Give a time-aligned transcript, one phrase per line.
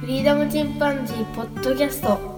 [0.00, 2.32] フリーダムチンパンジーポッドキャストこ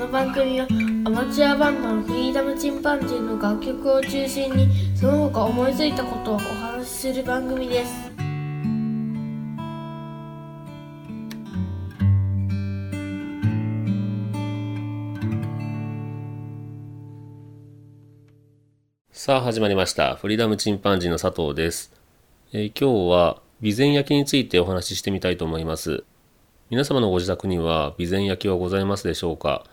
[0.00, 0.66] の番組は
[1.04, 7.92] アマチュアバンドのフリーダムチンパンジーの楽曲を中心にその他思いついたことをお話しする番組です
[19.12, 20.16] さあ始まりました。
[20.16, 21.92] フリーダムチンパンジーの佐藤です。
[22.52, 26.02] えー今日は備前焼についてお話ししてみたいと思います。
[26.72, 29.66] 皆様のご自宅には備前焼はございますでしょうか？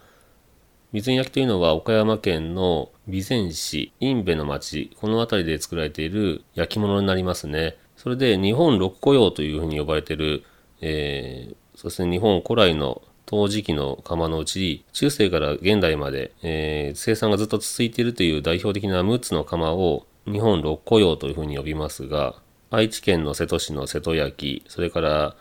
[0.91, 7.77] 備前焼というのは岡山県の備前市、印部の町、この辺りで作られている焼き物になりますね。
[7.95, 10.43] それで日本六古窯というふうに呼ばれている、
[10.81, 22.35] えーそして日本古来の陶磁器の窯のうち、中世から現代まで、えー生産がずっと続いているという代表的な6つの窯を日本六古窯というふうに呼びますが、
[22.71, 25.37] 愛知県の瀬戸市の瀬戸焼、それから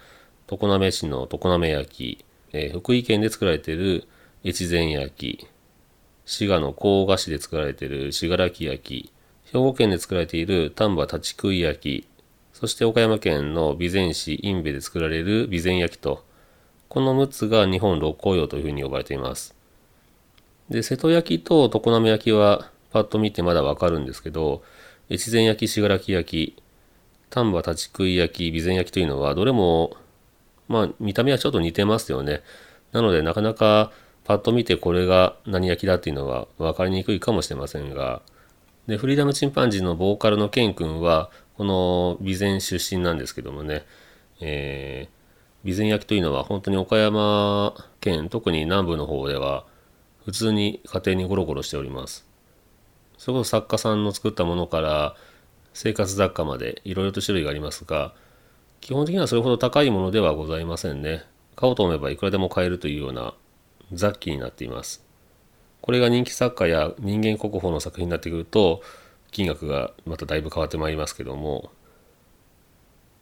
[0.50, 4.08] 常滑市の常滑焼、えー福井県で作られている
[4.42, 5.46] 越前焼、
[6.24, 9.12] 滋賀の甲賀市で作られている信楽焼、
[9.44, 12.08] 兵庫県で作られている丹波立ち食い焼、
[12.54, 16.24] そして岡山県の備前市印部で作られる備前焼と、
[16.88, 19.54] この6つが日本六甲窯というふうに呼ばれています。
[20.70, 24.62] で、瀬戸焼と常滑焼はパッと見てまだわかるんですけど、
[25.10, 26.56] 越前焼、信楽焼、
[27.28, 29.94] 丹波立ち食い焼、備前焼というのはどれも、
[30.68, 32.42] まあ見た目はちょっと似てますよね。
[32.92, 33.90] なのでなかなか
[34.24, 38.22] パッと見てこれが何焼きだっていうのは分かりにくいかもしれませんが、
[38.86, 43.84] で、フリーダムチンパンジーのボーカルのケン君は、この備前出身なんですけどもね、
[44.40, 45.18] えー
[45.64, 49.66] 備前焼きというのは本当に岡山県、特に南部の方では、
[50.24, 52.26] 普通に家庭にゴロゴロしております。
[53.16, 55.16] それこそ作家さんの作ったものから
[55.74, 58.14] 生活雑貨までいろいろと種類がありますが、
[58.80, 61.24] 基本的にはそれほど高いものではございませんね。
[61.56, 63.34] 買おうと思えばいくらでも買えるというような
[63.92, 65.04] 雑記になっています。
[65.80, 68.82] これが人気作家や人間国宝の作品になってくると、
[69.30, 71.70] 金額がまただいぶ変わってまいりますけども、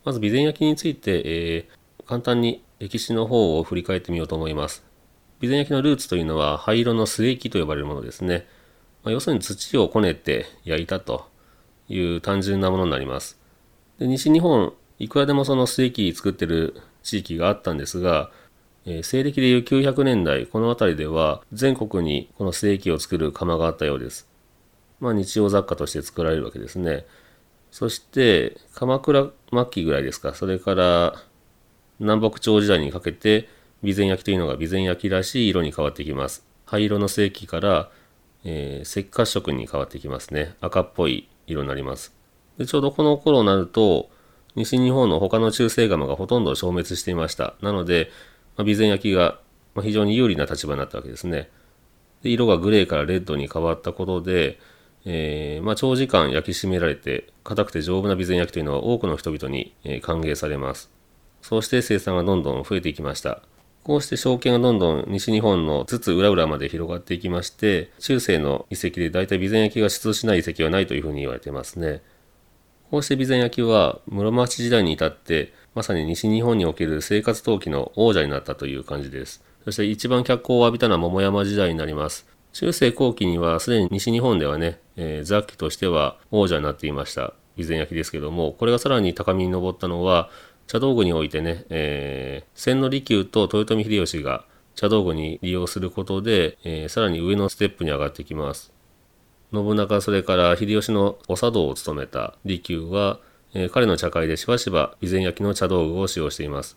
[0.05, 4.85] まず備前焼について、えー簡単に歴史の方を振り返ってみようと思います。
[5.41, 8.47] 備前焼のルーツというのは灰色の素液と呼ばれるものですね。
[9.03, 11.29] まあ要するに土をこねて焼いたと
[11.89, 13.41] いう単純なものになります。
[13.99, 18.31] で西日本、いくらでもその素液作ってる地域があったんですが、
[18.87, 24.29] えー西暦でいう900年代、この辺りでは全国にこの素液を作る窯があったようです。
[25.01, 27.05] まあ日用雑貨として作られるわけですね。
[27.71, 31.15] そして鎌倉末期ぐらいですか、それから
[31.99, 33.49] 南北朝時代にかけて
[33.81, 36.47] 備前焼というのが備前焼らしい色に変わってきます。
[36.65, 37.91] 灰色の正規から、
[38.45, 40.55] えー赤褐色に変わってきますね。
[40.61, 42.15] 赤っぽい色になります。
[42.57, 44.09] でちょうどこの頃になると
[44.57, 47.55] 西日本の他の中世窯がほとんど消滅していました。
[47.61, 48.11] なので、
[48.57, 49.39] まあ備前焼が
[49.83, 51.51] 非常に有利な立場になったわけですね。
[52.23, 54.59] で色がグレーからレッドに変わったことで、
[55.05, 60.91] えーまあ、長時間焼き締められて硬くて丈夫な備前焼というのは多くの人々に、え歓迎されます。
[61.43, 63.43] そうして生産がどんどん増えていきました。
[63.85, 72.03] こうして証券がどんどん西日本の津々浦々まで広がっていきまして、中世の遺跡で大体備前焼が出土しない遺跡はないというふうに言われてますね。
[72.91, 79.43] こうして備前焼は室町時代に至って、まさに西日本における生活陶器の王者になったという感じです。
[79.65, 82.27] そして一番脚光を浴びたのは桃山時代になります。
[82.53, 87.35] 中世後期にはすでに西日本ではね、えー雑器としては王者になっていました。
[87.57, 90.31] 備前焼ですけども、これがさらに高みに上ったのは、
[90.69, 94.45] 茶道具においてね、えー千利休と豊臣秀吉が
[94.77, 98.73] 茶道具に利用することで、えーさらに上のステップに上がってきます。
[99.53, 103.21] 信長それから秀吉のお茶道を務めた利休は、
[103.55, 106.77] えー彼の茶会でしばしば備前焼の茶道具を使用しています。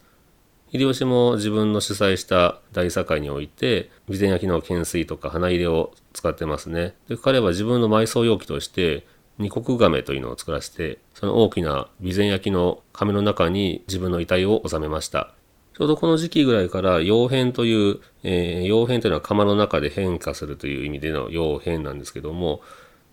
[0.72, 6.94] 秀吉も自分の主催した大茶会において備前焼の懸垂とか花入れを使ってますね。
[7.08, 9.06] で彼は自分の埋葬容器として
[9.40, 15.34] 二国亀というのを作らせてその大きな備前焼の亀の中に自分の遺体を収めました。
[15.80, 22.60] ちょうどこの時期ぐらいから傭変という、えー傭変というのは窯の中で変化するという意味での傭変なんですけども、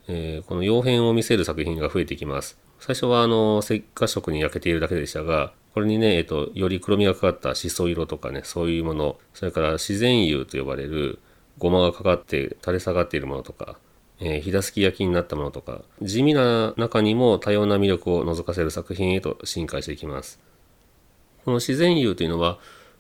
[0.08, 2.58] えーこの傭変を見せる作品が増えてきます。
[2.81, 11.20] 最初はあの赤褐色に焼けているだけでしたが、これにね、えっと、より黒みがかかったしそ色とかね、そういうもの、それから自然油と呼ばれる
[11.58, 13.79] ごまがかかって垂れ下がっているものとか、
[14.19, 20.40] えー、ひだすき焼きになったものとか、地味な中にも多様な魅力を覗かせる作品へと進化していきます。
[21.46, 22.58] この自然油というのは、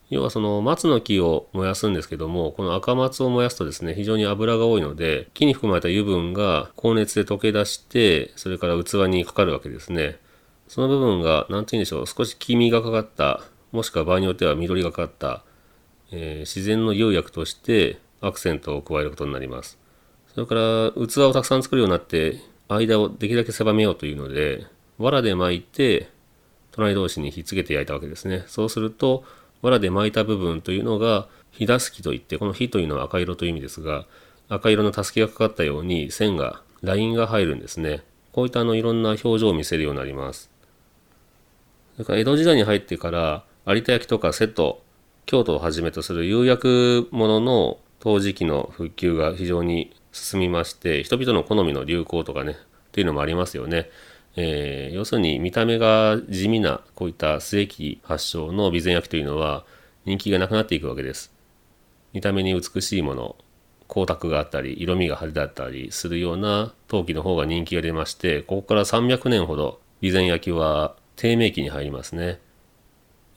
[0.08, 10.20] 要はその松の木を燃やすんですけども、この赤松を燃やすとですね、非常に油が多いので、木に含まれた油分が高熱で溶け出して、それから器にかかるわけですね。
[10.68, 15.42] その部分が、なんて言うんでしょう、少し黄身がかかった、もしくは場合によっては緑がかかった、
[16.12, 19.76] えー、自然の釉薬としてアクセントを加えることになります。
[20.32, 24.66] それから器をたくさん作るようになって間をできるだけ狭めようというので
[24.98, 26.10] 藁で巻いて
[26.76, 28.44] 隣同士にひっつけて焼いたわけですね。
[28.46, 29.24] そうすると
[29.62, 34.04] 藁で巻いた部分というのが火出す木といってこの火というのは赤色という意味ですが
[34.48, 38.02] 赤色のたすきがかかったように線がラインが入るんですね。
[38.32, 40.50] こういったあのいろんな表情を見せるようになります。
[41.94, 44.82] それから江戸時代に入ってから有田焼とか瀬戸
[45.24, 52.56] 京都をはじめとする釉薬物の陶磁器の復旧が非常に進みまして人々の好みの流行とかねっ
[52.92, 53.90] ていうのもありますよね。
[54.36, 59.64] えー、要するに見た目が地味なこういった末期発祥の備前焼というのは
[60.04, 61.32] 人気がなくなっていくわけです。
[62.12, 63.36] 見た目に美しいもの
[63.88, 72.40] 光沢があったり色味が派手だったりするような陶器の方が人気が出ましてここから300年ほど備前焼は低迷期に入りますね。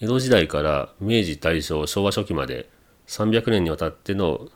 [0.01, 2.69] 江戸時代から明治大正昭和初期まで
[3.07, 4.47] 300年にわたっての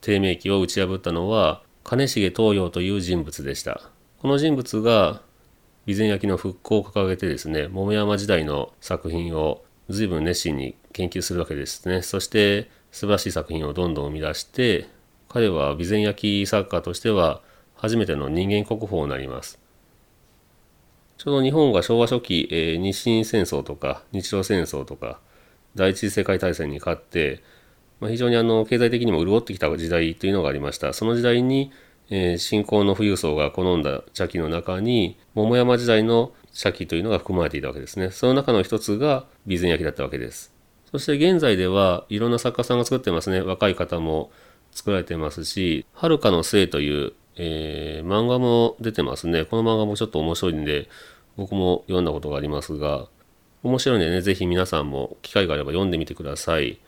[0.00, 3.82] 低迷期を打ち破ったのは金重東洋という人物でした。
[4.18, 5.22] この人物が
[5.94, 12.02] 備前焼の復興を掲げてですね桃山時代の作品を随分熱心に研究するわけですね。
[12.02, 14.88] そして素晴らしい作品をどんどん生み出して
[15.28, 17.40] 彼は備前焼作家としては
[17.74, 19.58] 初めての人間国宝になります。
[21.18, 25.20] ちょうど日本が昭和初期、えー、日清戦争とか日露戦争とか
[25.76, 27.42] 第一次世界大戦に勝って、
[28.00, 30.92] まあ、非常にあの経済的にも潤ってきた時代というのがありました。
[30.92, 31.70] その時代に、
[32.10, 38.10] えー、新興の富裕層が好んだ茶器の中に桃山時代の茶器というのが含まれていたわけですね。
[38.10, 40.52] その中の一つが備前焼だったわけです。
[40.90, 43.40] そして現在ではいろんな作家さんが作ってますね。
[43.40, 44.30] 若い方も
[44.72, 47.12] 作られてますし、遥かの生という
[47.42, 49.46] えー、漫画も出てますね。
[49.46, 50.90] この漫画もちょっと面白いんで、
[51.38, 53.08] 僕も読んだことがありますが、
[53.62, 56.78] 面白いんでね、ぜひ皆さんも機会があれば読んでみてください。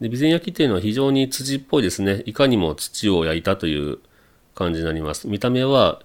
[0.00, 2.22] で、備前焼っていうのは非常に土っぽいですね。
[2.24, 3.98] いかにも土を焼いたという
[4.54, 5.28] 感じになります。
[5.28, 6.00] 見た目は、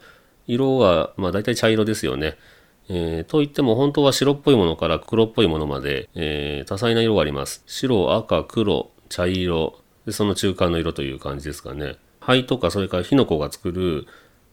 [0.48, 2.38] 色は、まあ大体茶色ですよね。
[2.90, 7.64] えー、といっても本当は白っぽいものから黒っぽいものまで、えー、多彩な色があります。
[7.66, 11.98] 白、赤、黒、茶色、でその中間の色という感じですかね。
[12.22, 14.08] 灰とかそれから火の粉が作る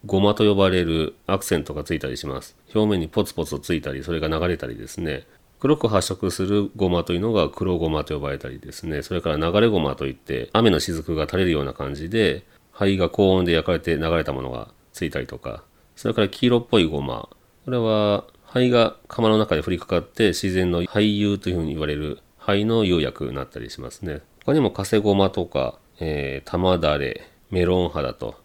[0.04, 2.56] ゴマと呼ばれるアクセントがついたりします。
[2.74, 5.26] 表面にポツポツとついたり、それが流れたりですね。
[5.60, 9.02] 黒く発色するゴマというのが黒ゴマと呼ばれたりですね。
[9.02, 12.42] それから流れゴマといって雨の雫が垂れるような感じで
[12.74, 15.62] 灰が高温で焼かれて流れたものがついたりとか。
[15.96, 17.28] それから黄色っぽいゴマ。
[17.64, 24.20] これは灰が釜の中で降りかかって自然の灰油というふうに言われる灰の釉薬になったりしますね。
[24.44, 28.36] 他にもカセゴマとか、えー、玉だれ、メロン肌と、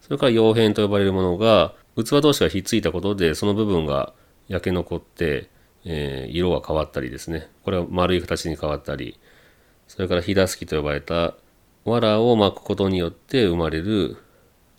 [0.00, 4.14] それから溶片と呼ばれるものが、器同士がひっついたことで、その部分が
[4.48, 5.50] 焼け残って、
[5.84, 7.48] えー、色が変わったりですね。
[7.64, 9.18] これは丸い形に変わったり、
[9.88, 11.34] それからひだすきと呼ばれた
[11.84, 14.16] 藁を巻くことによって生まれる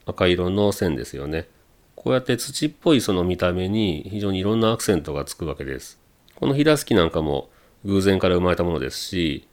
[0.06, 1.48] 赤色の線ですよね。
[1.96, 6.00] こうやって土っぽいその見た目に非常にいろんなアクセントがつくわけです。
[6.36, 7.50] このひだすきなんかも
[7.86, 9.48] 偶然から生まれたものですし、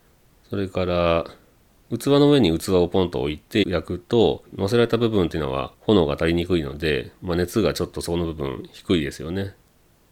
[0.50, 1.26] それから
[1.90, 9.54] 器の上に器をポンと置いて焼くと乗せられた部分っていうのは炎が足りにくいので、まあ、熱がちょっとその部分低いですよね。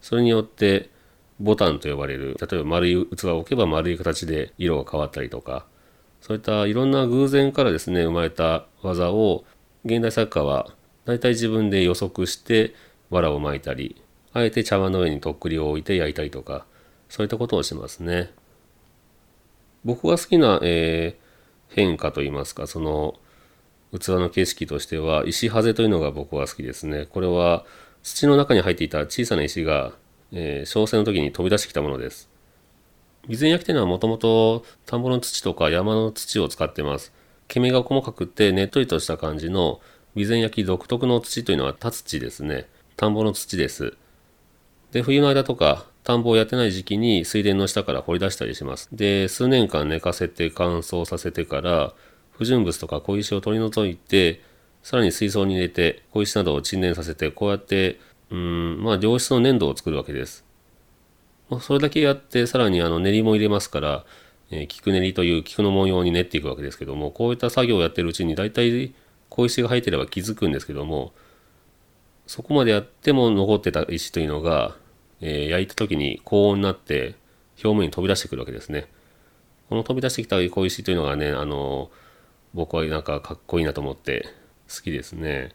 [0.03, 0.91] それによって
[1.41, 5.67] ボタンと呼ばれる例えば丸い器を置けば丸い形で色が変わったりとか
[6.31, 9.45] そういったいろんな偶然からですね生まれた技を
[9.85, 10.69] 現代作家は
[11.05, 12.73] 大体自分で予測して
[13.11, 14.01] 藁を巻いたり
[14.33, 16.67] あえて茶碗の上にとっくりを置いて焼いたりとか
[17.09, 18.31] そういったことをしますね。
[19.85, 21.31] 僕が好きな、えー
[21.71, 23.15] 変化といいますかその
[23.97, 27.65] 器の景色としては石ハゼというのが僕は好きですねこれは
[28.03, 29.93] 土の中に入っていた小さな石が、
[30.33, 32.30] えー、小生の時に飛び出してきたものです
[33.31, 37.13] 備前焼というのはもともと田んぼの土とか山の土を使ってます
[37.49, 39.81] 毛目が細かくてねっとりとした感じの
[40.15, 43.97] 備前焼独特の土というのは田土ですね田んぼの土です
[44.93, 48.89] で冬の間とか田んぼをやってない時期に水田の下から掘り出したりします。
[48.93, 51.93] で、数年間寝かせて乾燥させてから、
[52.33, 54.41] 不純物とか小石を取り除いて、
[54.83, 60.45] さらに水槽に入れて、小石などを沈殿させて、こうやって、うん、まあ、良質の粘土を作るわけです。
[61.59, 64.05] それだけやって、さらにあの練りも入れますから、
[64.51, 68.95] えー、菊練りという菊の文様に練っていくわけですけども、こういった作業をやってるうちに、大体
[69.29, 71.13] 小石が入ってれば気づくんですけども、
[72.27, 74.77] そこまでやっても残ってた石というのが、
[75.21, 77.17] えー、焼いた時に高温になって
[77.63, 78.87] 表面に飛び出してくるわけですね。
[79.69, 81.91] この飛び出してきた小石というのがね、あの、
[82.55, 84.29] 僕はなんかかっこいいなと思って
[84.69, 85.55] 好きですね。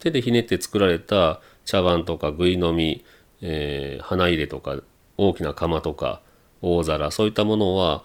[0.00, 3.04] 手でひねって作られた茶碗とかぐいのみ、
[3.42, 4.80] えー、花入れとか
[5.20, 6.22] 大きな釜とか
[6.62, 8.02] 大皿そういったものは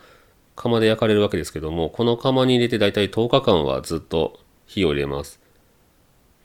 [0.55, 5.39] 釜で焼かれるわけですけどもこの釜に入れて大体10日間はずっと火を入れます。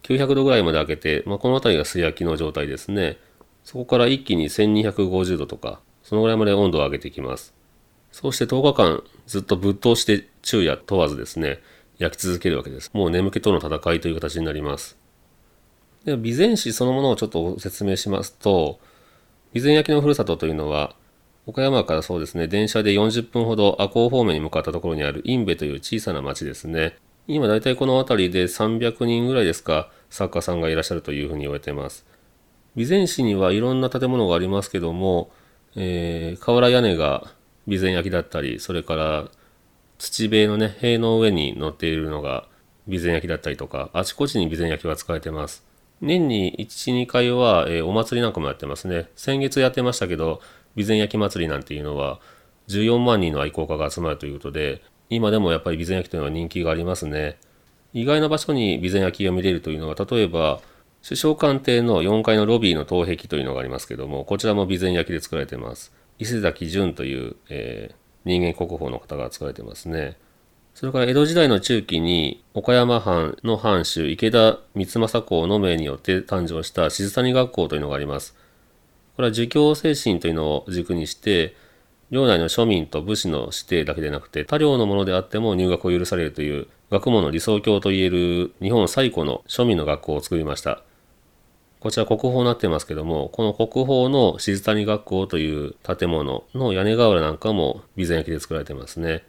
[0.03, 3.19] 900度ぐらいまで開けて、まあ、この辺りが素焼きの状態ですね。
[3.65, 7.55] そこから一気に1250度とかそのぐらいまで温度を上げていきます。
[8.13, 11.61] そうして10日間ずっとぶっ通して昼夜問わずですね
[11.99, 12.91] 焼き続けるわけです。
[12.93, 14.97] もう眠気との戦いという形になります。
[16.05, 18.81] では備前市そのものをちょっと説明しますと
[19.53, 20.95] 備前焼のふるさとというのは
[21.47, 26.97] 岡山からそうですね電車で40分ほど赤穂方面に向かったところにある印部という小さな町ですね。
[27.27, 32.05] 今大体この辺りで300人ぐらいですか作家さんがいらっしゃるというふうに言われています。
[32.75, 35.31] 備前市にはいろんな建物がありますけども、
[35.77, 37.29] えー、瓦屋根が
[37.67, 39.29] 備前焼だったりそれから
[39.99, 42.47] 土塀のね塀の上に乗っているのが
[42.87, 45.65] 備前焼だったりとかあちこちに備前焼が使われてます。
[46.01, 49.11] 年に1、2回は、えー、お祭りなんかもやってますね。
[49.17, 50.41] 先月やってましたけど、
[50.75, 52.21] 備前焼祭りなんていうのは、
[52.69, 57.39] 14万人の愛好家が集まるということで、今でもやっぱり備前焼というのは人気がありますね。
[57.93, 60.61] 意外な場所に備前焼が見れるというのは、例えば、
[61.03, 65.93] 首相官邸の4階のロビーの東壁というのがありますけども、こちらも備前焼で作られてます。
[66.19, 70.17] 伊勢崎淳という、えー、人間国宝の方が作られてますね。
[70.81, 78.35] それから江戸時代の中期に岡山藩の藩主池田光政公の命によって誕生した静谷学校というのがあります。
[79.15, 81.55] これは儒教精神というのを軸にして
[82.11, 90.83] 領内の庶民と武士の指定だけでなくて他領のものであっても入学を許されるという学問の理想郷といえる日本最古の庶民の学校を作りました。
[91.81, 99.25] こちら国宝になってますけども、この国宝の静谷学校という建物の屋根瓦なんかも備前焼で作られてますね。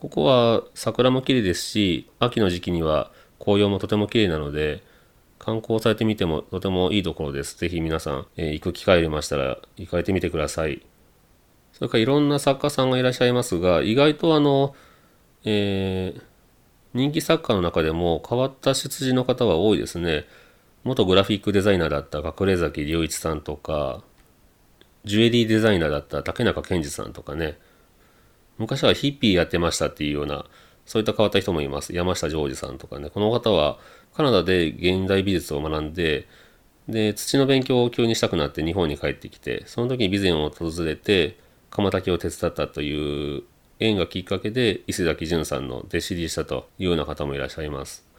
[0.00, 4.82] ここは桜も綺麗ですし、秋の時期には紅葉もとても綺麗なので、
[5.38, 7.58] 観光されてみてもとてもいいところです。
[7.58, 10.80] ぜひ皆さん、えー、行く機会ありましたら行かれてみてください。
[11.74, 14.74] それからいろんな作家さんがいらっしゃいますが、意外とあの、
[15.44, 16.22] えー、
[16.94, 20.24] 人気作家の中でも変わった出自の方は多いですね。
[20.82, 24.02] 元グラフィックデザイナーだった隠れ崎隆一さんとか、
[25.04, 27.58] ジュエリーデザイナーだった竹中健二さんとかね、
[28.60, 30.44] 昔はヒッピーやってましたっていうような、
[30.84, 31.94] そういった変わった人もいます。
[31.94, 33.08] 山下ジョージさんとかね。
[33.08, 33.78] この方は
[34.14, 36.28] カナダで現代美術を学んで、
[36.86, 41.38] で、土の勉強を急にしたくなって日本に帰ってきて、その時に備前を訪れて、
[41.70, 43.44] 釜炊きを手伝ったという
[43.78, 48.09] 縁がきっかけで伊勢崎潤さんの弟子入りしたというような方もいらっしゃいます。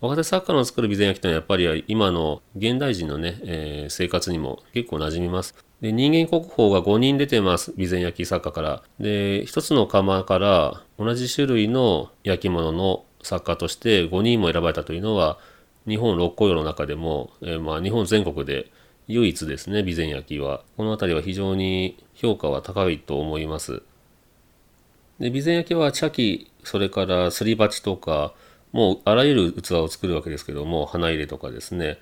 [0.00, 5.56] 若手作家の作る備前焼というのはやっぱり今の現代人のね、えー、生活にも結構馴染みます。
[5.80, 7.72] で、人間国宝が5人出てます。
[7.72, 8.82] 備前焼作家から。
[9.00, 15.38] で、一つの窯から同じ種類の焼き物の作家として5人も選ばれたというのは、
[15.88, 18.70] 日本六古窯の中でも、えー、まあ日本全国で
[19.08, 20.62] 唯一ですね、備前焼は。
[20.76, 23.82] この辺りは非常に評価は高いと思います。
[25.18, 28.32] で、備前焼は茶器、それからすり鉢とか、
[28.72, 31.98] もうあらゆる器を作るわけですけども、花入れとかですね、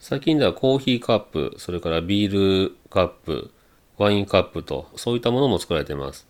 [0.00, 3.50] 最近ではコーヒーカップ、それからビールカップ、
[3.96, 6.26] ワインカップと、そういったものも作られています。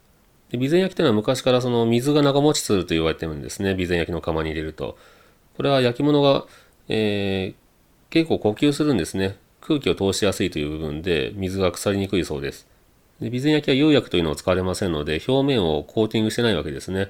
[0.51, 3.73] で備前焼きというのは昔からその水が長持ちすると言われてるんですね。
[3.73, 4.97] 備前焼きの窯に入れると。
[5.57, 6.45] これは焼き物が、
[6.89, 9.37] えー、結構呼吸するんですね。
[9.61, 12.69] 空気を通しやすいという部分で水が腐りにくいそうです。
[13.21, 17.09] で備前焼きは釉薬というのを使われませんので、表面をコーティングしてないわけですね。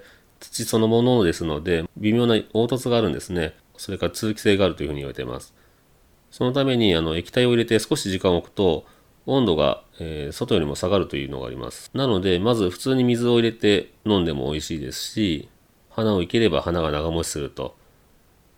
[0.50, 3.54] 土そのものですので、微妙な凹凸があるんですね。
[3.76, 5.54] それから通気性があるというふうに言われています。
[6.30, 8.84] そのためにあの液体を入れて少し時間を置くと
[9.26, 11.90] 温度が、えー、外よりも下がるというのがあります。
[11.94, 15.48] なので、まず普通に水を入れて飲んでも美味しいですし、
[15.90, 17.76] 花を生ければ花が長持ちすると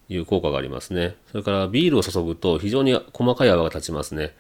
[0.09, 1.17] いう効果がありますね。
[1.31, 4.35] それからビールを注ぐと非常に細かい泡が立ちますね。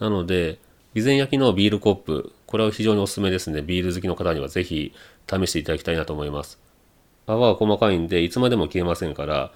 [0.00, 0.58] なので、
[0.94, 3.62] 備前焼きのビールコップ、これは非常におすすめですね。
[3.62, 4.92] ビール好きの方にはぜひ
[5.28, 6.58] 試していただきたいなと思います。
[7.28, 9.52] 泡は細かいんで、いつまでも消えませんから、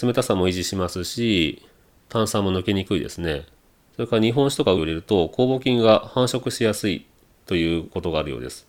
[0.00, 1.62] 冷たさも維持しますし、
[2.08, 3.46] 炭酸も抜けにくいですね。
[3.94, 7.06] それから日本酒とかを入れると酵母菌が繁殖しやすい
[7.46, 8.66] ということがあるようです。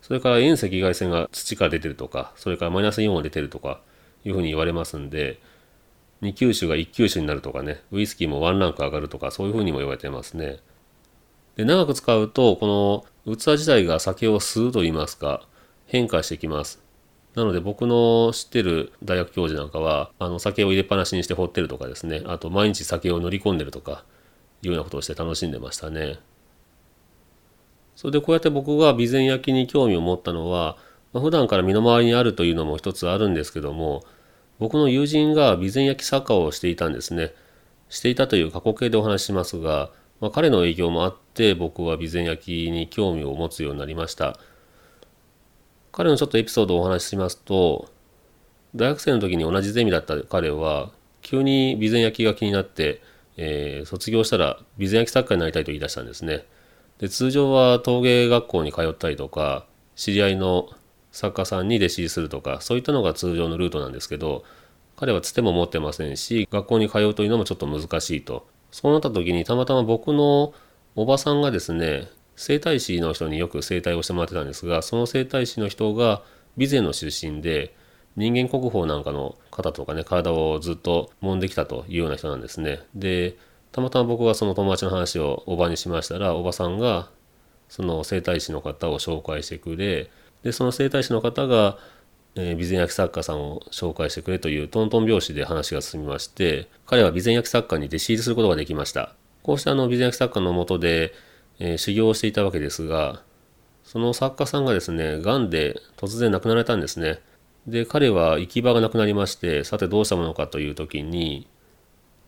[0.00, 3.80] それから遠赤外線が土から出てるとか、それからマイナスイオンが出てるとか
[4.24, 5.38] いうふうに言われますんで、
[6.22, 10.58] 2級酒が1級酒になるとかね、ウイスキーもワンランク上がるとか、そういうふうにも言われてますね。
[11.56, 15.46] で、長く使うと、この器自体が酒を吸うと言いますか、
[15.86, 16.81] 変化してきます。
[17.34, 24.04] なので僕の知ってる大学教授なんかは、あの酒を入れっぱなしにして放ってるとかですね、あと毎日酒を乗り込んでるとか、
[24.62, 26.18] いうようなことをして楽しんでましたね。
[27.96, 30.76] それでこうやって僕が備前焼に興味を持ったのは、
[31.12, 34.04] まあ、普段から身の回りにあるというのも一つあるんですけども、
[34.58, 37.34] 僕の友人が備前焼作家をしていたんですね。
[37.88, 44.38] していたという過去形でお話ししますが、まあ、彼の影響もあって僕は備前焼に興味を持つようになりました。
[45.92, 47.90] 彼のちょっとエピソードをお話ししますと
[48.74, 53.02] 大学生の時に同じゼミだった彼は急に備前焼きが気になって、
[53.36, 56.44] えー、卒業したら備前焼き作家になりたいと言い出したんですね。
[56.98, 60.68] で通常は陶芸学校に通ったりとか知り合いの
[61.10, 64.44] 作家さんに弟子入りするとかそういったのが通常のルートなんですけど
[64.96, 70.54] 彼はつても持ってませんし学校に通うというのもちょっと難しいとそうなった時にたまたま僕の
[70.94, 76.22] おばさんがですね整体師の人によく整体をしてもらってたんですがその整体師の人が
[76.56, 77.74] 備前の出身で
[78.16, 82.80] 人間国宝なんかの方とかね体をずっと揉んできたというような人なんですね。
[82.94, 83.36] で
[83.72, 87.08] たまたま僕がその友達の話をおばにしましたらおばさんが
[87.70, 90.10] その整体師の方を紹介してくれ
[90.42, 91.78] でその整体師の方が、
[92.34, 101.14] えー、備前焼作家さんを紹介してくれというトントン拍子で話が進みまして彼は備前焼作家に弟子入りすることができましたこうしたあの備前焼作家のもとで、
[101.64, 103.22] えー、修行をしていたわけですが
[103.84, 107.20] その作家さんがですねがんで突然亡くなられたんですね
[107.68, 111.46] で彼は行き場がなくなりましてさてどうしたものかという時に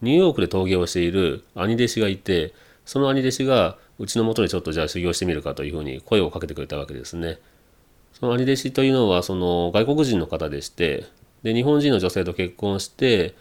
[0.02, 7.38] ニューヨークで陶芸をしている兄弟子がいてその兄弟子がうちのもとにちょっとじゃあ修行してみるかというふうに声をかけてくれたわけですね。
[8.12, 11.06] その兄弟子というのはその外国人の方でして
[11.42, 13.34] で日本人の女性と結婚して、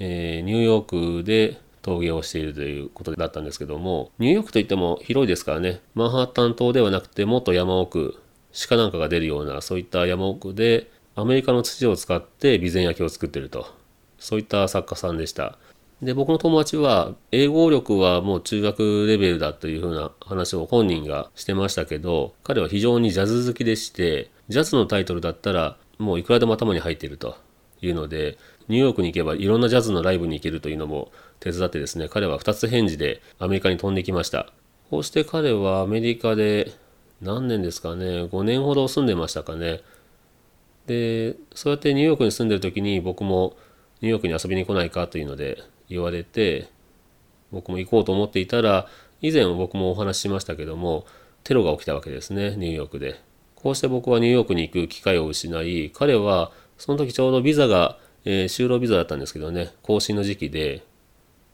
[0.00, 8.20] えー、ニューヨークで陶芸をしているということだったんですけどもニューヨークといっても広いですからねマンハッタン島ではなくてもっと山奥
[8.68, 13.74] 鹿なんかが出るようなそういった山奥でアメリカの土を使って備前焼を作ってると
[14.18, 15.58] そういった作家さんでした。
[16.02, 27.36] で、僕の友達は、英語力はもう中学レベルだというふうな話を本人がしてましたけど、彼は非常にジャズ好きでして、ジャズのタイトルだったら、もういくらでも頭に入っていると
[27.80, 34.52] いうので、ニューヨークに行けばいろんなジャズのライブに行けるというのも手伝ってですね、彼は2つ返事でアメリカに飛んできました。
[34.90, 36.72] こうして彼はアメリカで
[37.20, 39.80] 何年ですかね、5年ほど住んでましたかね。
[40.86, 43.56] で、そうやってニューヨークに住んでる時に僕も
[44.00, 46.68] ニューヨークに遊びに来ないかというので言われて
[47.50, 48.86] 僕も行こうと思っていたら
[49.20, 51.04] 以前僕もお話ししましたけども
[51.44, 53.20] テロが起きたわけですねニューヨークで
[53.56, 60.84] こうして僕はニューヨークに行く機会を失い彼はその時ちょうどビザが、えー、就労ビザだったんですけどね更新の時期で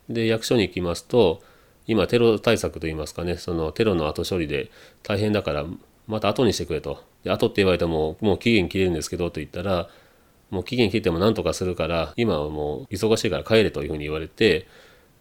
[0.08, 1.42] で役所に行きますと
[1.86, 4.70] 今テロ対策といいますかねそのテロの後処理で
[5.02, 5.64] 大変だから
[6.06, 7.02] また後にしてくれと。
[7.22, 9.88] で後って言われてももう期限切れるんですけどと言ったら
[10.50, 14.68] もう期限切っても何とかするから今はもう忙しいから帰れというふうに言われて、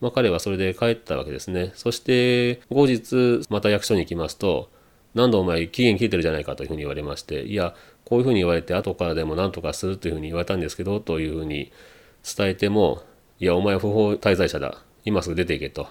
[0.02, 1.72] まあ、彼はそれで帰ったわけですね。
[1.76, 4.70] そして後日また役所に行きますと
[5.14, 11.72] 何度お前期限切れてるじゃないかというふうに言われましていやこういうふうに言われて後からでも何とかするというふうに言われたんですけどというふうに
[12.24, 13.04] 伝えても
[13.40, 14.78] いやお前不法滞在者だ。
[15.06, 15.88] 今すぐ出ていけと。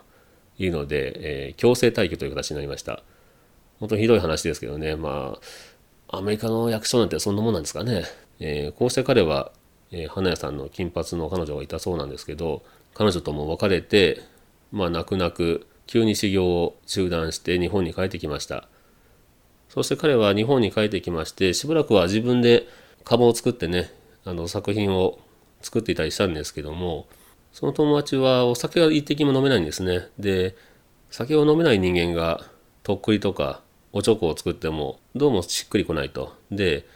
[0.58, 3.02] いうので、えー、強制退去という形になりました。
[3.80, 4.96] 本当にひどい話ですけどね。
[4.96, 5.38] ま
[6.10, 8.04] あアメリカの役所なんてそんなもんなんですかね。
[8.38, 9.52] えー、こうして彼は、
[9.90, 12.62] えー、花屋さんの金髪の彼女がいたそうなんですけど
[12.94, 14.20] 彼女とも別れて
[14.70, 18.68] まあ泣く泣く急に修行を中断して日本に帰ってきました。
[19.68, 22.68] そして彼は日本に帰ってきましてしばらくは自分で
[23.04, 23.90] 株を作ってね
[24.24, 25.18] あの作品を
[25.62, 27.06] 作っていたりしたんですけども
[27.52, 30.08] その友達はお酒が一滴も飲めないんですね。
[30.18, 30.56] で
[31.10, 32.44] 酒を飲めない人間が
[32.82, 33.62] とっくりとか
[33.92, 36.34] おちょこを作ってもどうもしっくりこないと。
[36.50, 36.86] で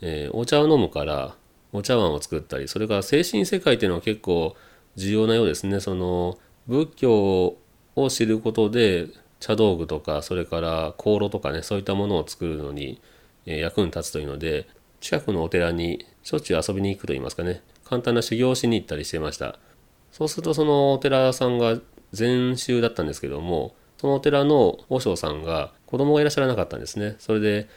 [0.00, 1.36] えー、お茶を飲むから
[1.72, 4.56] お茶碗を作ったりそれから精神世界っていうのは結構
[4.94, 5.80] 重要なようですね。
[5.80, 7.56] その仏教
[7.96, 9.08] を知ることで
[9.40, 13.00] 茶道具とかそれから香炉とかねそういったものを作るのに、
[13.44, 14.66] えー、役に立つというので
[15.00, 17.62] 近くのお寺にしょっちゅう遊びに行くといいますかね。
[17.84, 19.58] 簡単な修行をしに行ったりしてました。
[20.12, 21.78] そうするとそのお寺さんが
[22.12, 27.68] 禅宗だったんですけどもそのお寺の和尚さんが子供がいらっしゃらなかったんですねそれで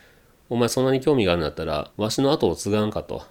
[0.49, 3.23] お前そんなに興味があるんだったら、わしの後を継がんかと。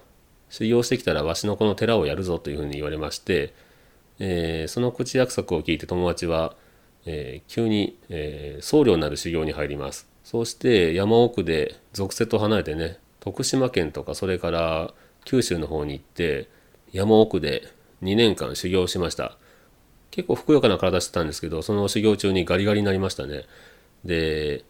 [0.51, 3.53] 修行してきたらわしのこの寺をやるぞというふうに言われまして、
[4.19, 6.55] えー、その口約束を聞いて友達は、
[7.05, 10.09] えー、急に、えー、僧侶になる修行に入ります。
[10.25, 16.49] そうして山奥で俗世と離れてね、徳島県とかそれから九州の方に行って、
[16.93, 17.65] 山奥で
[18.03, 19.37] 2年間修行しました。
[20.11, 23.45] 結構ふくよかな体してたんですけど、その修行中にガリガリになりましたね。
[24.05, 24.65] で、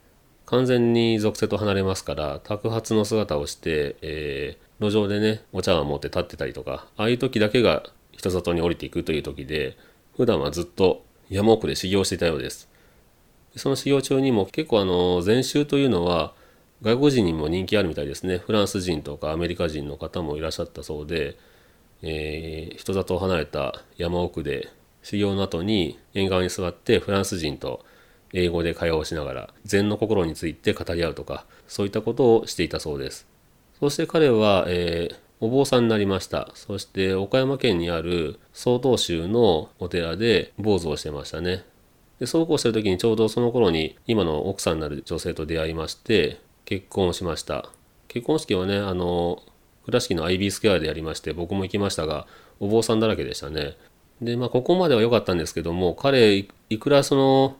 [0.48, 9.76] 完全に属性と離れますから托髪の姿をして、えー、路上でねお茶碗持って立ってたりとかああいう時だけが人里に降りていくという時で
[10.16, 12.66] 普段はずっと山奥で修行していたようです
[13.56, 16.32] その修行中にも結構あの禅宗というのは
[16.80, 21.36] 外国人にも人気あるみたいですねフランス人とかアメリカ人の方もいらっしゃったそうで、
[22.02, 24.68] えー、人里を離れた山奥で
[25.02, 27.84] 修行の後に縁側に座ってフランス人と
[28.32, 33.26] 英語で会話をしながら禅の心について語り合うとかそういったことをしていたそうです。
[33.80, 36.50] そして彼は、えーお坊さんになりました。
[36.54, 41.64] そして岡山県にある曹洞宗のお寺で坊主をしてましたね。
[42.18, 47.70] でそうこうしてる時にちょうどその頃に今の奥さんになる女性と出会いまして結婚をしました。
[48.08, 49.40] 結婚式はねあの
[49.88, 52.26] 倉敷の IB スクエアでやりまして僕も行きましたが
[52.60, 53.74] お坊さんだらけでしたね
[54.20, 57.56] でまあここまでは良かったんですけども彼いくらその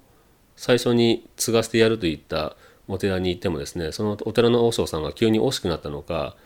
[0.55, 2.55] 最初に継がせてやるといった
[2.87, 6.37] お寺に行ってもですねそのお寺の和尚さんが急に惜しくなったのか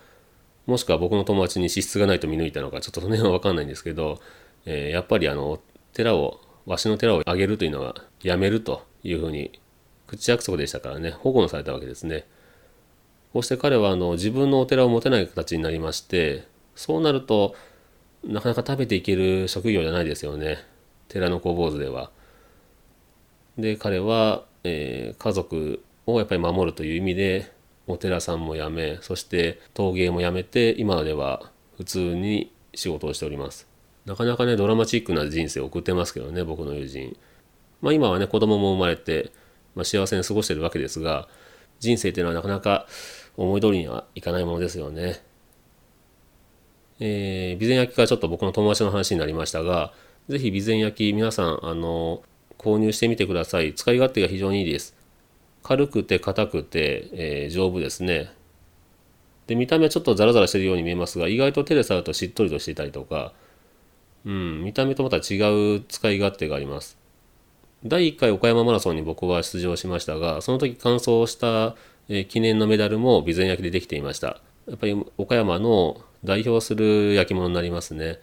[0.66, 4.20] もしくは僕の友達に資質がないと見抜いたのかちょっとその辺は分かんないんですけど、
[4.66, 5.58] えー、やっぱりあの
[5.94, 9.58] 寺をわしの寺をあげるというのはやめるというふうに
[10.06, 12.24] 口約束でしたからね保護されたわけですね。
[13.32, 17.54] こうして彼はあの自分のお寺を持てない形になりましてそうなると
[18.24, 20.58] なかなか食べていける職業じゃないですよね。
[21.08, 22.10] 寺の工房図では。
[23.58, 27.52] で彼は、えー、家族をやっぱり守るという意味で
[27.86, 33.66] お寺さんも辞めそして陶芸も辞めて今では普通に仕事をしております。
[34.04, 37.16] なかなかねドラマチックな人生を送ってますけどね僕の友人。
[37.80, 39.32] まあ今はね子供も生まれて、
[39.74, 41.28] まあ、幸せに過ごしてるわけですが
[41.80, 42.86] 人生っていうのはなかなか
[43.36, 45.22] 思い通りにはいかないものですよね
[47.04, 49.92] えー、備前焼からちょっと僕の友達の話になりましたが
[50.28, 52.22] 是非備前焼き皆さんあの
[52.58, 54.94] 購入してみてください使い勝手が非常にいいです
[55.62, 58.30] 軽くて硬くて、えー、丈夫ですね。
[59.46, 63.32] で見た目はちょっとザラザラしてるように見えますが意外と手で触るとしっとりとしていたりとか、
[64.24, 66.98] うん、見た目とまた違う使い勝手があります。
[67.84, 71.74] 第1回岡山マラソンに僕は出場しましたがその時完走した、
[72.12, 74.42] えー、記念のメダルも備前焼でできていました。
[74.68, 78.20] やっぱり岡山の代表する焼き物になりますね。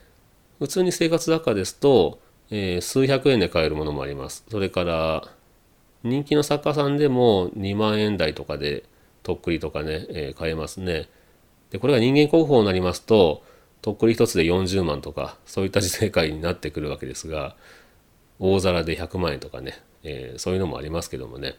[0.59, 2.19] 普通に生活雑貨ですと、
[2.51, 4.45] えー、数百円で買えるものもあります。
[4.47, 5.27] それから
[6.03, 8.83] 人気の作家さんでも2万円台とかで
[9.23, 11.09] とっくりとかね、えー、買えますね。
[11.71, 13.43] でこれが人間国宝になりますと
[13.81, 17.55] とっくり一つで40万とかそういった時世界になってくるわけですが
[18.39, 21.55] 大皿で100万円とかね、えー、そういうのもありますけどもね、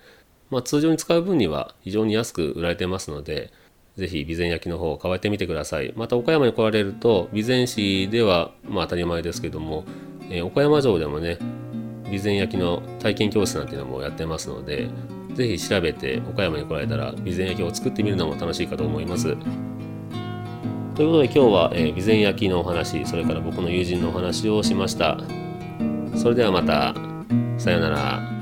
[0.51, 3.53] まあ、通常に使う分には非常に安く売られてますので
[3.97, 9.85] 是非備前焼の方を買われてみてくださいまた岡山に来られると備前市ではまあ当たり前ですけども、
[10.31, 11.39] えー、岡山城でもね
[12.05, 14.89] 備前焼の体験教室なんていうのもやってますので
[15.35, 19.37] 是非調べて岡山に来られたら備前焼を作ってみるのも楽しいかと思います。
[20.97, 25.19] ということで今日は、えー、備前焼のお話それから僕の友人のお話をしました。
[26.17, 26.95] それではまた
[27.59, 28.40] さようなら。